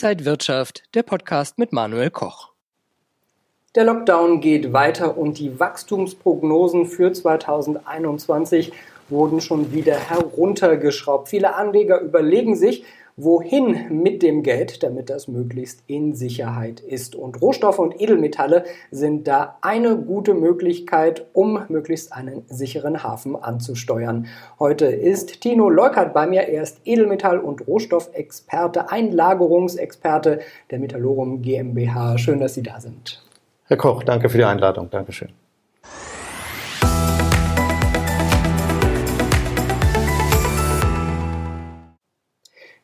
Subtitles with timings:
[0.00, 2.52] Inside Wirtschaft, der Podcast mit Manuel Koch.
[3.74, 8.72] Der Lockdown geht weiter und die Wachstumsprognosen für 2021
[9.08, 11.28] wurden schon wieder heruntergeschraubt.
[11.28, 12.84] Viele Anleger überlegen sich,
[13.18, 17.16] wohin mit dem Geld, damit das möglichst in Sicherheit ist.
[17.16, 24.26] Und Rohstoffe und Edelmetalle sind da eine gute Möglichkeit, um möglichst einen sicheren Hafen anzusteuern.
[24.60, 26.42] Heute ist Tino Leukert bei mir.
[26.42, 30.38] Er ist Edelmetall- und Rohstoffexperte, Einlagerungsexperte
[30.70, 32.18] der Metallorum GmbH.
[32.18, 33.22] Schön, dass Sie da sind.
[33.64, 34.88] Herr Koch, danke für die Einladung.
[34.90, 35.30] Dankeschön.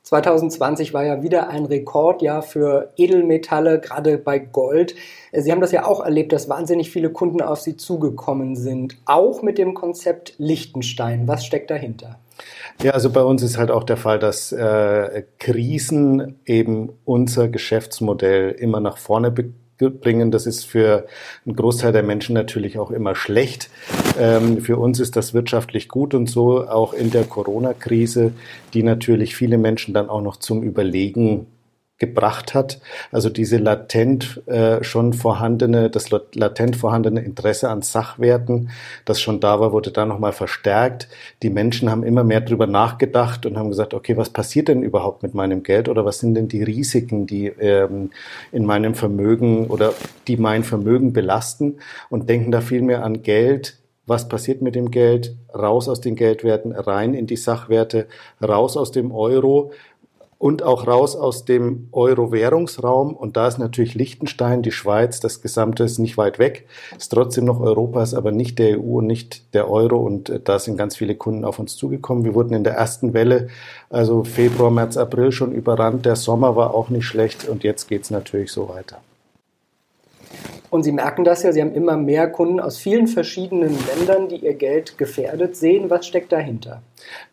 [0.05, 4.95] 2020 war ja wieder ein Rekordjahr für Edelmetalle, gerade bei Gold.
[5.33, 9.41] Sie haben das ja auch erlebt, dass wahnsinnig viele Kunden auf Sie zugekommen sind, auch
[9.41, 11.27] mit dem Konzept Liechtenstein.
[11.27, 12.19] Was steckt dahinter?
[12.83, 18.51] Ja, also bei uns ist halt auch der Fall, dass äh, Krisen eben unser Geschäftsmodell
[18.51, 19.33] immer nach vorne
[19.79, 20.30] bringen.
[20.30, 21.07] Das ist für
[21.46, 23.71] einen Großteil der Menschen natürlich auch immer schlecht.
[24.18, 28.32] Ähm, für uns ist das wirtschaftlich gut und so auch in der Corona-Krise,
[28.73, 31.46] die natürlich viele Menschen dann auch noch zum Überlegen
[31.98, 32.80] gebracht hat.
[33.12, 38.71] Also diese latent äh, schon vorhandene, das latent vorhandene Interesse an Sachwerten,
[39.04, 41.09] das schon da war, wurde da nochmal verstärkt.
[41.43, 45.23] Die Menschen haben immer mehr drüber nachgedacht und haben gesagt, okay, was passiert denn überhaupt
[45.23, 48.10] mit meinem Geld oder was sind denn die Risiken, die ähm,
[48.51, 49.95] in meinem Vermögen oder
[50.26, 51.78] die mein Vermögen belasten
[52.10, 56.16] und denken da viel mehr an Geld, was passiert mit dem Geld, raus aus den
[56.16, 58.07] Geldwerten, rein in die Sachwerte,
[58.43, 59.73] raus aus dem Euro
[60.45, 63.15] und auch raus aus dem Euro-Währungsraum.
[63.15, 66.66] Und da ist natürlich Liechtenstein, die Schweiz, das Gesamte ist nicht weit weg,
[66.99, 69.97] ist trotzdem noch Europas, aber nicht der EU und nicht der Euro.
[69.97, 72.25] Und äh, da sind ganz viele Kunden auf uns zugekommen.
[72.25, 73.49] Wir wurden in der ersten Welle,
[73.89, 76.05] also Februar, März, April schon überrannt.
[76.05, 79.00] Der Sommer war auch nicht schlecht und jetzt geht es natürlich so weiter.
[80.75, 84.45] Und Sie merken das ja, Sie haben immer mehr Kunden aus vielen verschiedenen Ländern, die
[84.45, 85.89] ihr Geld gefährdet sehen.
[85.89, 86.83] Was steckt dahinter?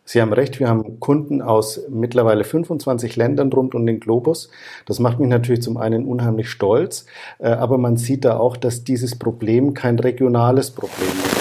[0.06, 4.52] Sie haben recht, wir haben Kunden aus mittlerweile 25 Ländern rund um den Globus.
[4.86, 7.08] Das macht mich natürlich zum einen unheimlich stolz,
[7.40, 11.10] äh, aber man sieht da auch, dass dieses Problem kein regionales Problem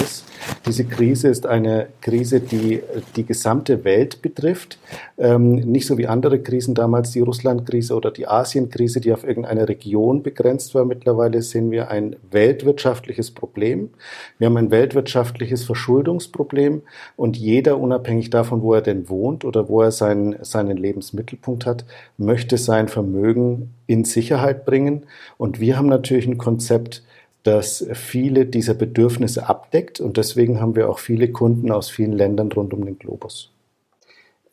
[0.67, 2.81] Diese Krise ist eine Krise, die
[3.15, 4.77] die gesamte Welt betrifft.
[5.17, 9.67] Ähm, nicht so wie andere Krisen damals, die Russland-Krise oder die Asien-Krise, die auf irgendeine
[9.67, 10.85] Region begrenzt war.
[10.85, 13.89] Mittlerweile sehen wir ein weltwirtschaftliches Problem.
[14.37, 16.83] Wir haben ein weltwirtschaftliches Verschuldungsproblem
[17.15, 21.85] und jeder, unabhängig davon, wo er denn wohnt oder wo er seinen, seinen Lebensmittelpunkt hat,
[22.17, 25.07] möchte sein Vermögen in Sicherheit bringen.
[25.37, 27.03] Und wir haben natürlich ein Konzept,
[27.43, 29.99] das viele dieser Bedürfnisse abdeckt.
[29.99, 33.51] Und deswegen haben wir auch viele Kunden aus vielen Ländern rund um den Globus.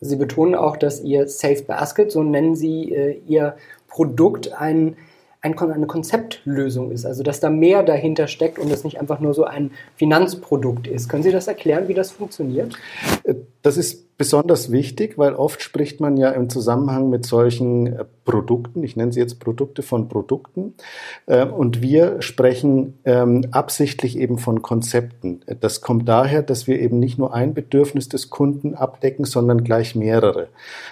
[0.00, 3.56] Sie betonen auch, dass Ihr Safe Basket, so nennen Sie äh, Ihr
[3.88, 4.97] Produkt, ein,
[5.41, 7.04] ein, eine Konzeptlösung ist.
[7.04, 11.09] Also dass da mehr dahinter steckt und es nicht einfach nur so ein Finanzprodukt ist.
[11.09, 12.75] Können Sie das erklären, wie das funktioniert?
[13.25, 18.04] Äh, das ist besonders wichtig, weil oft spricht man ja im Zusammenhang mit solchen äh,
[18.24, 20.74] Produkten, ich nenne sie jetzt Produkte von Produkten,
[21.26, 25.40] äh, und wir sprechen ähm, absichtlich eben von Konzepten.
[25.60, 29.94] Das kommt daher, dass wir eben nicht nur ein Bedürfnis des Kunden abdecken, sondern gleich
[29.94, 30.48] mehrere.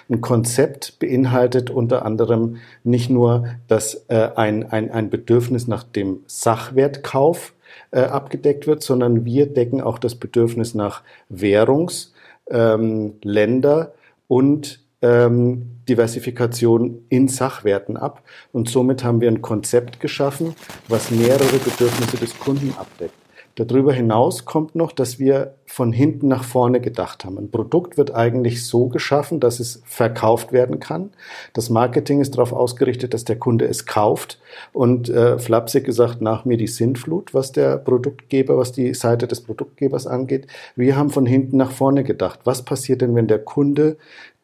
[0.09, 2.55] Ein Konzept beinhaltet unter anderem
[2.85, 7.53] nicht nur, dass äh, ein, ein, ein Bedürfnis nach dem Sachwertkauf
[7.91, 12.11] abgedeckt wird, sondern wir decken auch das Bedürfnis nach Währungs-
[12.51, 13.93] ähm, Länder
[14.27, 18.23] und ähm, Diversifikation in Sachwerten ab.
[18.51, 20.55] Und somit haben wir ein Konzept geschaffen,
[20.87, 23.13] was mehrere Bedürfnisse des Kunden abdeckt.
[23.57, 27.39] Darüber hinaus kommt noch, dass wir von hinten nach vorne gedacht haben.
[27.39, 31.09] Ein Produkt wird eigentlich so geschaffen, dass es verkauft werden kann.
[31.53, 34.39] Das Marketing ist darauf ausgerichtet, dass der Kunde es kauft.
[34.73, 39.41] Und äh, flapsig gesagt, nach mir die Sintflut, was der Produktgeber, was die Seite des
[39.41, 40.45] Produktgebers angeht.
[40.75, 42.41] Wir haben von hinten nach vorne gedacht.
[42.43, 43.97] Was passiert denn, wenn der Kunde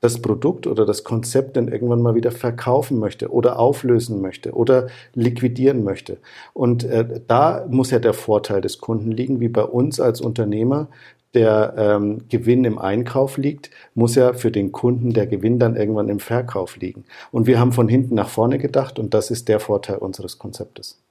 [0.04, 4.88] das Produkt oder das Konzept dann irgendwann mal wieder verkaufen möchte oder auflösen möchte oder
[5.14, 6.18] liquidieren möchte.
[6.54, 10.90] Und äh, da muss ja der Vorteil des Kunden liegen, wie bei uns als Unternehmer
[11.34, 16.10] der ähm, Gewinn im Einkauf liegt, muss ja für den Kunden der Gewinn dann irgendwann
[16.10, 17.06] im Verkauf liegen.
[17.32, 21.03] Und wir haben von hinten nach vorne gedacht und das ist der Vorteil unseres Konzeptes.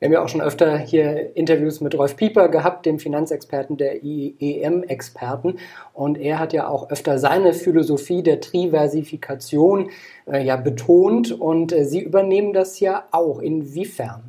[0.00, 4.02] Wir haben ja auch schon öfter hier Interviews mit Rolf Pieper gehabt, dem Finanzexperten der
[4.02, 5.58] IEM-Experten.
[5.92, 9.90] Und er hat ja auch öfter seine Philosophie der Triversifikation
[10.26, 11.32] äh, ja betont.
[11.32, 13.40] Und äh, Sie übernehmen das ja auch.
[13.40, 14.22] Inwiefern?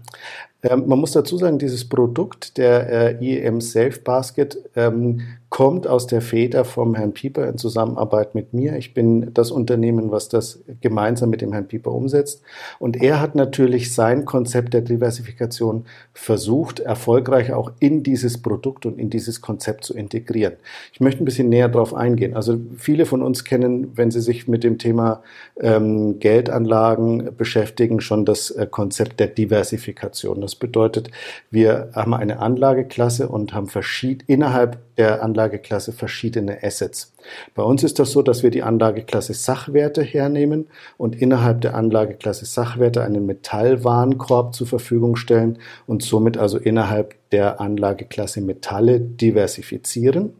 [0.61, 6.07] Ähm, man muss dazu sagen, dieses Produkt, der äh, IEM Safe Basket, ähm, kommt aus
[6.07, 8.77] der Feder vom Herrn Pieper in Zusammenarbeit mit mir.
[8.77, 12.41] Ich bin das Unternehmen, was das gemeinsam mit dem Herrn Pieper umsetzt.
[12.79, 15.83] Und er hat natürlich sein Konzept der Diversifikation
[16.13, 20.53] versucht, erfolgreich auch in dieses Produkt und in dieses Konzept zu integrieren.
[20.93, 22.33] Ich möchte ein bisschen näher darauf eingehen.
[22.33, 25.21] Also viele von uns kennen, wenn sie sich mit dem Thema
[25.59, 30.39] ähm, Geldanlagen beschäftigen, schon das äh, Konzept der Diversifikation.
[30.39, 31.11] Das bedeutet,
[31.49, 37.13] wir haben eine Anlageklasse und haben verschied innerhalb der Anlageklasse verschiedene Assets.
[37.55, 40.67] Bei uns ist das so, dass wir die Anlageklasse Sachwerte hernehmen
[40.97, 45.57] und innerhalb der Anlageklasse Sachwerte einen Metallwarenkorb zur Verfügung stellen
[45.87, 50.33] und somit also innerhalb der Anlageklasse Metalle diversifizieren.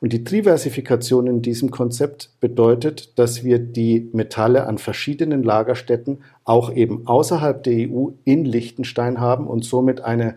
[0.00, 6.72] Und die Diversifikation in diesem Konzept bedeutet, dass wir die Metalle an verschiedenen Lagerstätten auch
[6.72, 10.36] eben außerhalb der EU in Liechtenstein haben und somit eine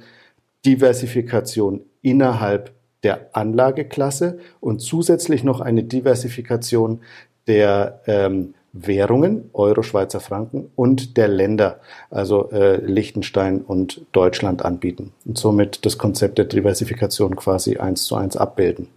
[0.66, 2.74] Diversifikation innerhalb
[3.04, 7.02] der Anlageklasse und zusätzlich noch eine Diversifikation
[7.48, 11.80] der ähm, Währungen, Euro, Schweizer Franken und der Länder,
[12.12, 18.16] also äh, Liechtenstein und Deutschland anbieten und somit das Konzept der Diversifikation quasi eins zu
[18.16, 18.88] eins abbilden.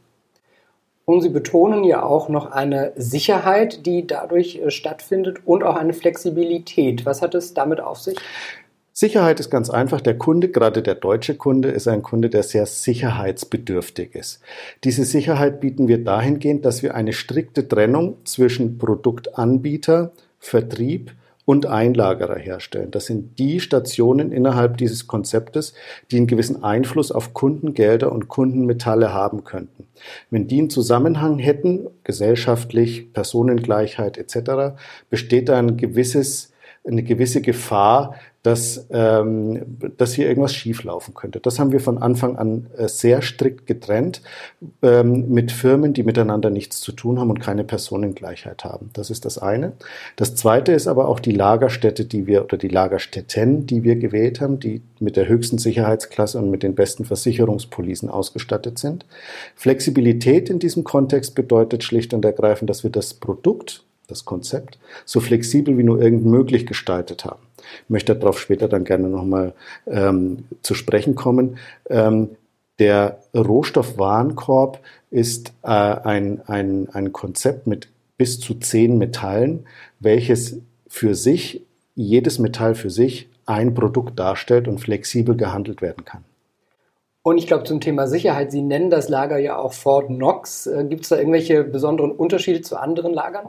[1.04, 5.94] Und Sie betonen ja auch noch eine Sicherheit, die dadurch äh, stattfindet und auch eine
[5.94, 7.04] Flexibilität.
[7.06, 8.16] Was hat es damit auf sich?
[8.94, 10.00] Sicherheit ist ganz einfach.
[10.00, 14.40] Der Kunde, gerade der deutsche Kunde, ist ein Kunde, der sehr sicherheitsbedürftig ist.
[14.84, 21.12] Diese Sicherheit bieten wir dahingehend, dass wir eine strikte Trennung zwischen Produktanbieter, Vertrieb
[21.44, 22.90] und Einlagerer herstellen.
[22.90, 25.74] Das sind die Stationen innerhalb dieses Konzeptes,
[26.10, 29.86] die einen gewissen Einfluss auf Kundengelder und Kundenmetalle haben könnten.
[30.30, 34.76] Wenn die einen Zusammenhang hätten, gesellschaftlich, Personengleichheit etc.,
[35.10, 36.52] besteht da ein gewisses,
[36.84, 41.38] eine gewisse Gefahr, dass, ähm, dass hier irgendwas schieflaufen könnte.
[41.38, 44.20] Das haben wir von Anfang an äh, sehr strikt getrennt
[44.82, 48.90] ähm, mit Firmen, die miteinander nichts zu tun haben und keine Personengleichheit haben.
[48.94, 49.72] Das ist das eine.
[50.16, 54.40] Das zweite ist aber auch die Lagerstätte, die wir oder die Lagerstätten, die wir gewählt
[54.40, 59.06] haben, die mit der höchsten Sicherheitsklasse und mit den besten Versicherungspolisen ausgestattet sind.
[59.54, 65.20] Flexibilität in diesem Kontext bedeutet schlicht und ergreifend, dass wir das Produkt, das Konzept, so
[65.20, 67.42] flexibel wie nur irgend möglich gestaltet haben.
[67.84, 69.54] Ich möchte darauf später dann gerne nochmal
[69.86, 71.58] ähm, zu sprechen kommen.
[71.88, 72.30] Ähm,
[72.78, 79.66] der Rohstoffwarenkorb ist äh, ein, ein, ein Konzept mit bis zu zehn Metallen,
[80.00, 80.58] welches
[80.88, 81.62] für sich,
[81.94, 86.24] jedes Metall für sich, ein Produkt darstellt und flexibel gehandelt werden kann.
[87.22, 90.66] Und ich glaube zum Thema Sicherheit, Sie nennen das Lager ja auch Fort Knox.
[90.66, 93.48] Äh, Gibt es da irgendwelche besonderen Unterschiede zu anderen Lagern?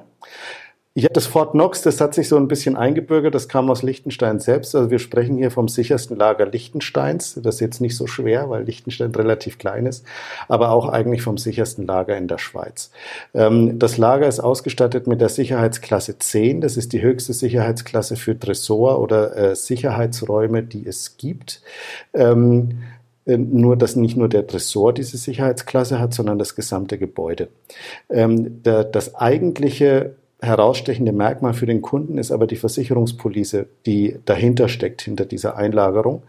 [0.96, 4.40] Habe das Fort Knox, das hat sich so ein bisschen eingebürgert, das kam aus Liechtenstein
[4.40, 4.76] selbst.
[4.76, 7.34] Also wir sprechen hier vom sichersten Lager Liechtensteins.
[7.42, 10.06] Das ist jetzt nicht so schwer, weil Liechtenstein relativ klein ist,
[10.48, 12.92] aber auch eigentlich vom sichersten Lager in der Schweiz.
[13.34, 16.62] Ähm, das Lager ist ausgestattet mit der Sicherheitsklasse 10.
[16.62, 21.64] Das ist die höchste Sicherheitsklasse für Tresor oder äh, Sicherheitsräume, die es gibt.
[23.26, 27.50] Ähm, äh, nur, dass nicht nur der Tresor diese Sicherheitsklasse hat, sondern das gesamte Gebäude.
[28.10, 34.68] Ähm, der, das eigentliche herausstechende Merkmal für den Kunden ist aber die Versicherungspolice, die dahinter
[34.68, 36.24] steckt, hinter dieser Einlagerung,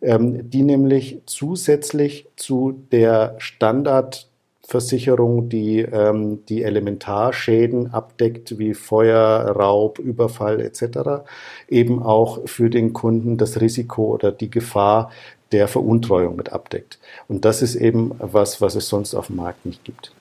[0.00, 9.98] ähm, die nämlich zusätzlich zu der Standardversicherung, die ähm, die Elementarschäden abdeckt, wie Feuer, Raub,
[9.98, 11.24] Überfall etc.,
[11.68, 15.10] eben auch für den Kunden das Risiko oder die Gefahr
[15.52, 16.98] der Veruntreuung mit abdeckt.
[17.28, 20.12] Und das ist eben was, was es sonst auf dem Markt nicht gibt.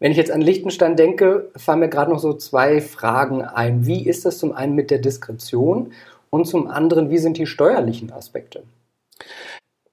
[0.00, 3.84] Wenn ich jetzt an Liechtenstein denke, fallen mir gerade noch so zwei Fragen ein.
[3.86, 5.92] Wie ist das zum einen mit der Diskretion
[6.30, 8.62] und zum anderen, wie sind die steuerlichen Aspekte?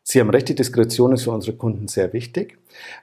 [0.04, 2.60] Sie haben recht, die Diskretion ist für unsere Kunden sehr wichtig.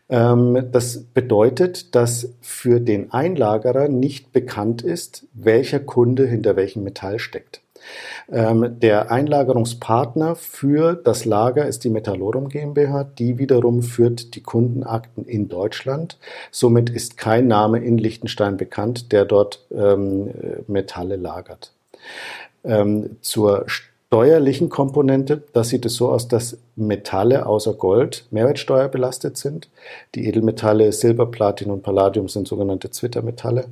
[0.09, 7.19] Ähm, das bedeutet, dass für den Einlagerer nicht bekannt ist, welcher Kunde hinter welchem Metall
[7.19, 7.61] steckt.
[8.31, 13.05] Ähm, der Einlagerungspartner für das Lager ist die Metallorum GmbH.
[13.05, 16.19] Die wiederum führt die Kundenakten in Deutschland.
[16.51, 20.31] Somit ist kein Name in Liechtenstein bekannt, der dort ähm,
[20.67, 21.73] Metalle lagert.
[22.65, 29.71] Ähm, zur steuerlichen Komponente, da sieht es so aus, dass Metalle außer Gold mehrwertsteuerbelastet sind.
[30.15, 33.65] Die Edelmetalle Silber, Platin und Palladium sind sogenannte Zwittermetalle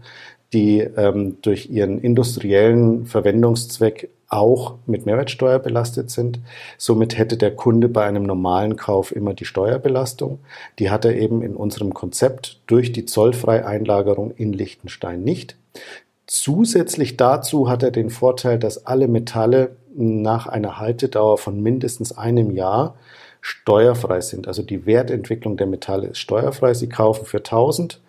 [0.52, 6.38] die ähm, durch ihren industriellen Verwendungszweck auch mit Mehrwertsteuer belastet sind.
[6.78, 10.38] Somit hätte der Kunde bei einem normalen Kauf immer die Steuerbelastung.
[10.78, 15.57] Die hat er eben in unserem Konzept durch die Zollfreieinlagerung in Liechtenstein nicht.
[16.26, 22.52] Zusätzlich dazu hat er den Vorteil, dass alle Metalle nach einer Haltedauer von mindestens einem
[22.52, 22.95] Jahr
[23.40, 24.47] steuerfrei sind.
[24.47, 26.75] Also die Wertentwicklung der Metalle ist steuerfrei.
[26.75, 28.00] Sie kaufen für 1000,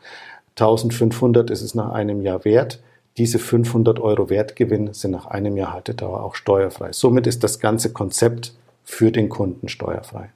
[0.51, 2.81] 1500 ist es nach einem Jahr wert.
[3.17, 6.93] Diese 500 Euro Wertgewinn sind nach einem Jahr Haltedauer auch steuerfrei.
[6.93, 8.53] Somit ist das ganze Konzept
[8.83, 10.29] für den Kunden steuerfrei.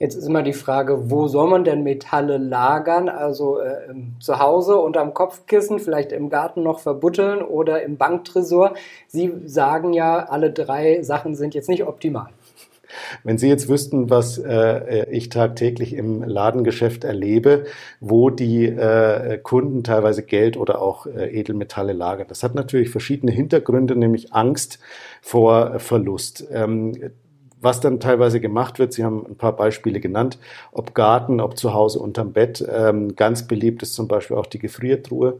[0.00, 3.08] Jetzt ist immer die Frage, wo soll man denn Metalle lagern?
[3.08, 8.74] Also äh, zu Hause unterm Kopfkissen, vielleicht im Garten noch verbutteln oder im Banktresor.
[9.06, 12.30] Sie sagen ja, alle drei Sachen sind jetzt nicht optimal.
[13.22, 17.64] Wenn Sie jetzt wüssten, was äh, ich tagtäglich im Ladengeschäft erlebe,
[18.00, 22.26] wo die äh, Kunden teilweise Geld oder auch äh, Edelmetalle lagern.
[22.28, 24.78] Das hat natürlich verschiedene Hintergründe, nämlich Angst
[25.20, 26.46] vor Verlust.
[26.52, 26.92] Ähm,
[27.64, 30.38] was dann teilweise gemacht wird, Sie haben ein paar Beispiele genannt,
[30.72, 34.58] ob Garten, ob zu Hause unterm Bett, ähm, ganz beliebt ist zum Beispiel auch die
[34.58, 35.38] Gefriertruhe,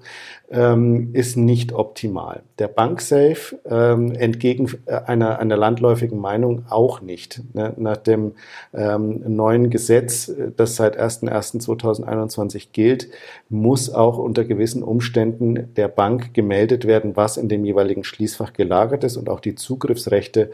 [0.51, 2.43] ähm, ist nicht optimal.
[2.59, 7.43] Der Banksafe ähm, entgegen äh, einer, einer landläufigen Meinung auch nicht.
[7.55, 7.75] Ne?
[7.77, 8.33] Nach dem
[8.73, 13.09] ähm, neuen Gesetz, das seit 01.01.2021 gilt,
[13.49, 19.05] muss auch unter gewissen Umständen der Bank gemeldet werden, was in dem jeweiligen Schließfach gelagert
[19.05, 20.51] ist und auch die Zugriffsrechte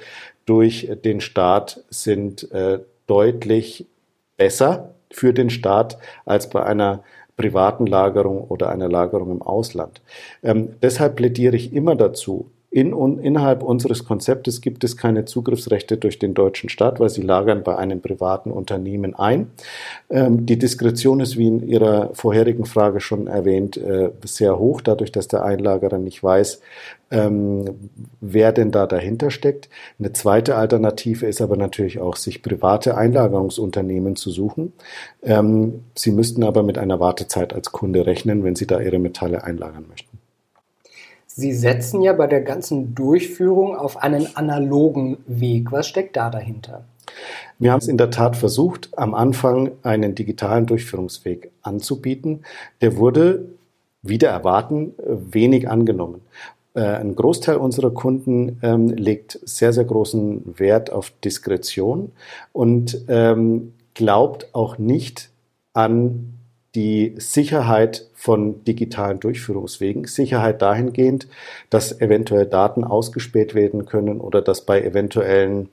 [0.46, 3.86] durch den Staat sind äh, deutlich
[4.36, 7.02] besser für den Staat als bei einer
[7.36, 10.02] privaten Lagerung oder einer Lagerung im Ausland.
[10.42, 15.96] Ähm, deshalb plädiere ich immer dazu, in, un, innerhalb unseres Konzeptes gibt es keine Zugriffsrechte
[15.96, 19.50] durch den deutschen Staat, weil sie lagern bei einem privaten Unternehmen ein.
[20.08, 25.10] Ähm, die Diskretion ist, wie in Ihrer vorherigen Frage schon erwähnt, äh, sehr hoch, dadurch,
[25.10, 26.60] dass der Einlagerer nicht weiß,
[27.10, 27.64] ähm,
[28.20, 29.68] wer denn da dahinter steckt.
[29.98, 34.74] Eine zweite Alternative ist aber natürlich auch, sich private Einlagerungsunternehmen zu suchen.
[35.24, 39.42] Ähm, sie müssten aber mit einer Wartezeit als Kunde rechnen, wenn Sie da Ihre Metalle
[39.42, 40.19] einlagern möchten.
[41.32, 45.70] Sie setzen ja bei der ganzen Durchführung auf einen analogen Weg.
[45.70, 46.84] Was steckt da dahinter?
[47.60, 52.40] Wir haben es in der Tat versucht, am Anfang einen digitalen Durchführungsweg anzubieten.
[52.80, 53.46] Der wurde
[54.02, 56.20] wieder erwarten wenig angenommen.
[56.74, 62.10] Äh, ein Großteil unserer Kunden ähm, legt sehr, sehr großen Wert auf Diskretion
[62.52, 65.30] und ähm, glaubt auch nicht
[65.74, 66.34] an
[66.74, 70.04] die Sicherheit von digitalen Durchführungswegen.
[70.04, 71.26] Sicherheit dahingehend,
[71.70, 75.70] dass eventuell Daten ausgespäht werden können oder dass bei eventuellen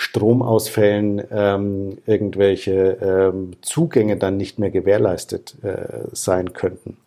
[0.00, 6.98] Stromausfällen ähm, irgendwelche ähm, Zugänge dann nicht mehr gewährleistet äh, sein könnten.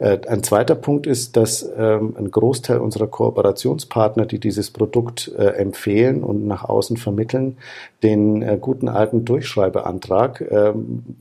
[0.00, 5.50] Äh, ein zweiter Punkt ist, dass ähm, ein Großteil unserer Kooperationspartner, die dieses Produkt äh,
[5.50, 7.58] empfehlen und nach außen vermitteln,
[8.02, 10.72] den äh, guten alten Durchschreibeantrag äh,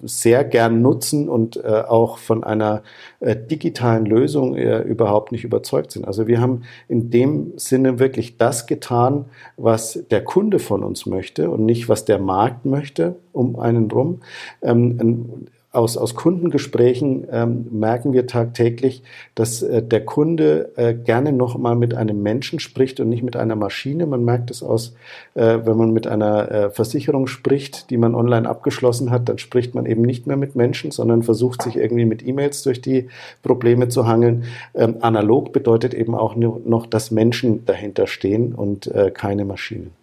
[0.01, 2.81] sehr gern nutzen und äh, auch von einer
[3.21, 6.05] äh, digitalen Lösung äh, überhaupt nicht überzeugt sind.
[6.05, 9.25] Also wir haben in dem Sinne wirklich das getan,
[9.57, 14.21] was der Kunde von uns möchte und nicht, was der Markt möchte um einen rum.
[14.63, 19.03] Ähm, aus, aus Kundengesprächen ähm, merken wir tagtäglich,
[19.35, 23.37] dass äh, der Kunde äh, gerne noch mal mit einem Menschen spricht und nicht mit
[23.37, 24.05] einer Maschine.
[24.05, 24.95] Man merkt es aus,
[25.33, 29.73] äh, wenn man mit einer äh, Versicherung spricht, die man online abgeschlossen hat, dann spricht
[29.73, 33.07] man eben nicht mehr mit Menschen, sondern versucht sich irgendwie mit E-Mails durch die
[33.41, 34.43] Probleme zu hangeln.
[34.75, 40.00] Ähm, analog bedeutet eben auch nur noch, dass Menschen dahinter stehen und äh, keine Maschinen.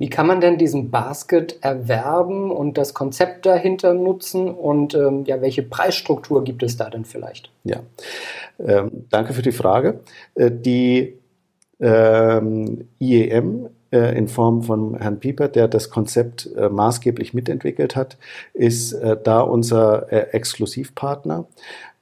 [0.00, 5.42] Wie kann man denn diesen Basket erwerben und das Konzept dahinter nutzen und ähm, ja,
[5.42, 7.50] welche Preisstruktur gibt es da denn vielleicht?
[7.64, 7.80] Ja,
[8.58, 10.00] ähm, danke für die Frage.
[10.34, 11.18] Äh, die
[11.80, 18.16] ähm, IEM äh, in Form von Herrn Pieper, der das Konzept äh, maßgeblich mitentwickelt hat,
[18.54, 21.44] ist äh, da unser äh, Exklusivpartner.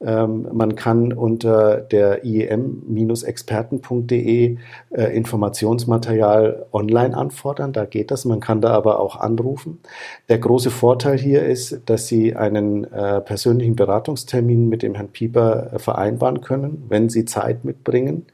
[0.01, 4.57] Ähm, man kann unter der iem-experten.de
[4.91, 8.25] äh, Informationsmaterial online anfordern, da geht das.
[8.25, 9.81] Man kann da aber auch anrufen.
[10.29, 15.73] Der große Vorteil hier ist, dass Sie einen äh, persönlichen Beratungstermin mit dem Herrn Pieper
[15.73, 18.27] äh, vereinbaren können, wenn Sie Zeit mitbringen.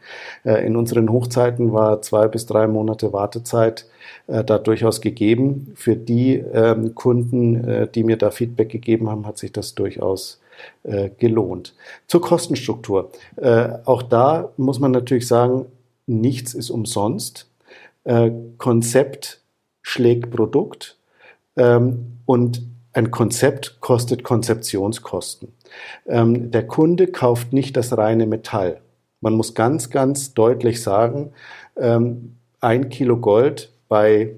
[0.44, 3.86] Äh, in unseren Hochzeiten war zwei bis drei Monate Wartezeit
[4.26, 5.72] äh, da durchaus gegeben.
[5.76, 10.42] Für die ähm, Kunden, äh, die mir da Feedback gegeben haben, hat sich das durchaus
[10.82, 11.74] äh, gelohnt.
[12.06, 13.10] Zur Kostenstruktur.
[13.36, 15.66] Äh, auch da muss man natürlich sagen,
[16.06, 17.50] nichts ist umsonst.
[18.04, 19.40] Äh, Konzept
[19.82, 20.98] schlägt Produkt
[21.56, 25.52] ähm, und ein Konzept kostet Konzeptionskosten.
[26.06, 28.80] Ähm, der Kunde kauft nicht das reine Metall.
[29.20, 31.32] Man muss ganz, ganz deutlich sagen,
[31.76, 34.36] ähm, ein Kilo Gold bei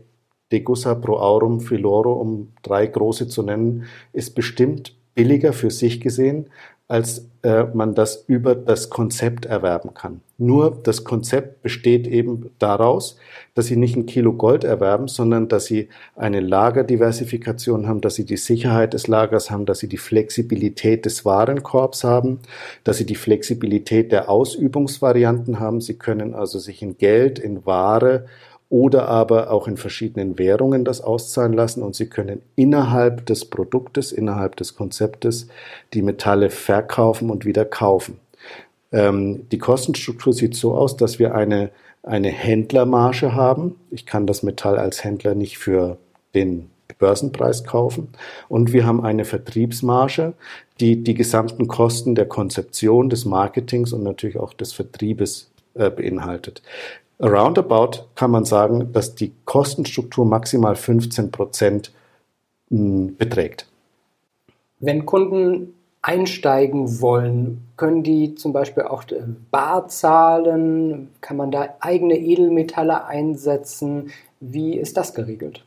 [0.53, 6.47] Degussa Pro Aurum Filoro, um drei große zu nennen, ist bestimmt billiger für sich gesehen
[6.89, 10.21] als äh, man das über das Konzept erwerben kann.
[10.39, 13.17] Nur das Konzept besteht eben daraus,
[13.55, 18.25] dass Sie nicht ein Kilo Gold erwerben, sondern dass Sie eine Lagerdiversifikation haben, dass Sie
[18.25, 22.39] die Sicherheit des Lagers haben, dass Sie die Flexibilität des Warenkorbs haben,
[22.85, 25.81] dass Sie die Flexibilität der Ausübungsvarianten haben.
[25.81, 28.27] Sie können also sich in Geld, in Ware
[28.69, 34.13] oder aber auch in verschiedenen Währungen das auszahlen lassen und Sie können innerhalb des Produktes,
[34.13, 35.49] innerhalb des Konzeptes
[35.95, 38.19] die Metalle verkaufen und wieder kaufen.
[38.93, 41.71] Ähm, die Kostenstruktur sieht so aus, dass wir eine,
[42.03, 43.77] eine Händlermarge haben.
[43.91, 45.99] Ich kann das Metall als Händler nicht für
[46.35, 48.09] den Börsenpreis kaufen.
[48.49, 50.35] Und wir haben eine Vertriebsmarge,
[50.81, 56.63] die die gesamten Kosten der Konzeption, des Marketings und natürlich auch des Vertriebes äh, beinhaltet.
[57.21, 61.93] Roundabout kann man sagen, dass die Kostenstruktur maximal 15 Prozent
[62.69, 63.67] hm, beträgt.
[64.79, 71.11] Wenn Kunden einsteigen wollen, können die zum Beispiel auch äh, bar zahlen?
[71.21, 74.11] Kann man da eigene Edelmetalle einsetzen?
[74.41, 75.65] Wie ist das geregelt?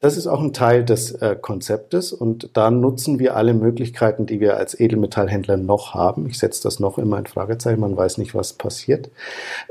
[0.00, 4.38] Das ist auch ein Teil des äh, Konzeptes und da nutzen wir alle Möglichkeiten, die
[4.38, 6.28] wir als Edelmetallhändler noch haben.
[6.28, 9.10] Ich setze das noch immer in Fragezeichen, man weiß nicht, was passiert.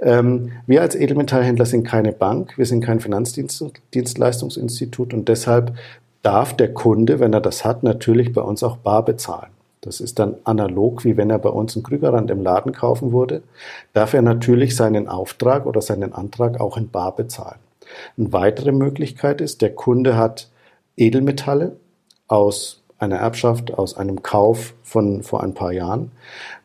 [0.01, 5.77] Ähm, wir als Edelmetallhändler sind keine Bank, wir sind kein Finanzdienstleistungsinstitut und deshalb
[6.23, 9.51] darf der Kunde, wenn er das hat, natürlich bei uns auch bar bezahlen.
[9.79, 13.43] Das ist dann analog, wie wenn er bei uns einen Krügerrand im Laden kaufen würde,
[13.93, 17.59] darf er natürlich seinen Auftrag oder seinen Antrag auch in bar bezahlen.
[18.17, 20.49] Eine weitere Möglichkeit ist, der Kunde hat
[20.95, 21.77] Edelmetalle
[22.27, 26.11] aus einer Erbschaft, aus einem Kauf von vor ein paar Jahren.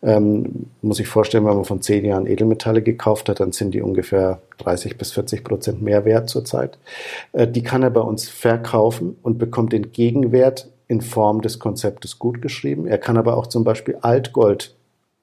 [0.03, 3.83] Ähm, muss ich vorstellen, wenn man von zehn Jahren Edelmetalle gekauft hat, dann sind die
[3.83, 6.79] ungefähr 30 bis 40 Prozent mehr wert zurzeit.
[7.33, 12.19] Äh, die kann er bei uns verkaufen und bekommt den Gegenwert in Form des Konzeptes
[12.19, 12.87] gutgeschrieben.
[12.87, 14.75] Er kann aber auch zum Beispiel Altgold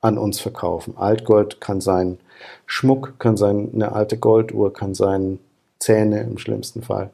[0.01, 0.95] an uns verkaufen.
[0.95, 2.19] Altgold kann sein
[2.65, 5.39] Schmuck, kann sein eine alte Golduhr, kann sein
[5.79, 7.11] Zähne im schlimmsten Fall.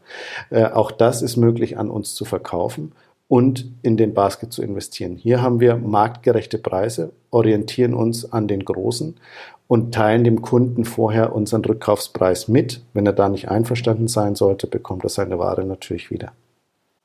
[0.50, 2.94] Äh, auch das ist möglich an uns zu verkaufen
[3.28, 5.16] und in den Basket zu investieren.
[5.16, 9.16] Hier haben wir marktgerechte Preise, orientieren uns an den Großen
[9.68, 12.82] und teilen dem Kunden vorher unseren Rückkaufspreis mit.
[12.94, 16.34] Wenn er da nicht einverstanden sein sollte, bekommt er seine Ware natürlich wieder.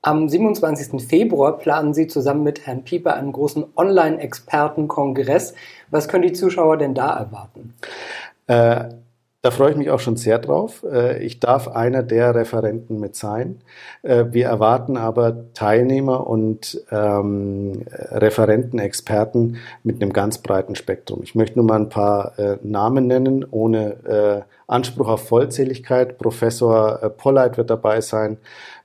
[0.02, 1.02] Am 27.
[1.06, 5.54] Februar planen Sie zusammen mit Herrn Pieper einen großen Online-Expertenkongress.
[5.90, 7.74] Was können die Zuschauer denn da erwarten?
[8.46, 8.94] Äh,
[9.42, 10.84] da freue ich mich auch schon sehr drauf.
[10.84, 13.60] Äh, ich darf einer der Referenten mit sein.
[14.02, 21.22] Äh, wir erwarten aber Teilnehmer und ähm, Referenten, Experten mit einem ganz breiten Spektrum.
[21.22, 26.18] Ich möchte nur mal ein paar äh, Namen nennen, ohne äh, Anspruch auf Vollzähligkeit.
[26.18, 28.36] Professor äh, Polleit wird dabei sein,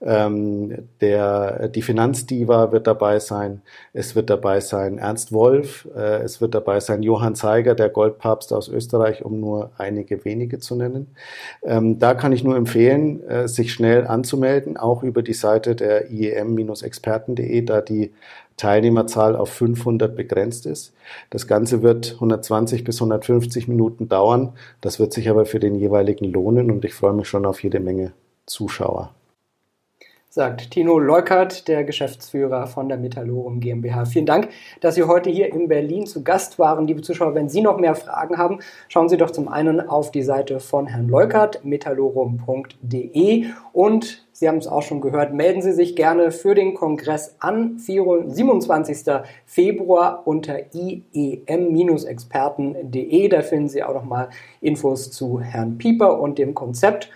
[0.06, 6.41] ähm, der, die Finanzdiva wird dabei sein, es wird dabei sein Ernst Wolf, äh, es
[6.41, 11.08] wird dabei sein Johann Zeiger, der Goldpapst aus Österreich, um nur einige wenige zu nennen.
[11.63, 16.12] Ähm, da kann ich nur empfehlen, äh, sich schnell anzumelden, auch über die Seite der
[16.12, 18.12] iem-experten.de, da die
[18.58, 20.94] Teilnehmerzahl auf 500 begrenzt ist.
[21.30, 24.54] Das Ganze wird 120 bis 150 Minuten dauern.
[24.82, 27.80] Das wird sich aber für den jeweiligen lohnen und ich freue mich schon auf jede
[27.80, 28.13] Menge
[28.46, 29.12] Zuschauer.
[30.36, 34.04] Sagt Tino Leukert, der Geschäftsführer von der Metallorum GmbH.
[34.04, 34.50] Vielen Dank,
[34.82, 36.88] dass Sie heute hier in Berlin zu Gast waren.
[36.88, 40.24] Liebe Zuschauer, wenn Sie noch mehr Fragen haben, schauen Sie doch zum einen auf die
[40.24, 45.95] Seite von Herrn Leukert, metallorum.de und Sie haben es auch schon gehört, melden Sie sich
[45.95, 47.78] gerne für den Kongress an.
[47.78, 49.06] 27.
[49.45, 53.30] Februar unter iem-experten.de.
[53.30, 54.28] Da finden Sie auch nochmal
[54.60, 57.10] Infos zu Herrn Pieper und dem Konzept.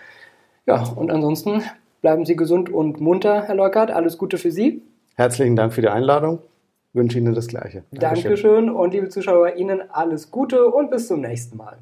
[0.64, 1.62] Ja, und ansonsten
[2.00, 3.90] bleiben Sie gesund und munter, Herr Leukert.
[3.90, 4.82] Alles Gute für Sie.
[5.16, 6.40] Herzlichen Dank für die Einladung.
[6.88, 7.84] Ich wünsche Ihnen das Gleiche.
[7.90, 8.30] Dankeschön.
[8.30, 11.78] Dankeschön und liebe Zuschauer, Ihnen alles Gute und bis zum nächsten Mal.